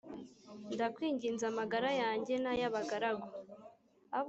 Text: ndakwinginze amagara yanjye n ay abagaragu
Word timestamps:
ndakwinginze 0.73 1.43
amagara 1.51 1.89
yanjye 2.01 2.33
n 2.43 2.45
ay 2.51 2.61
abagaragu 2.69 3.27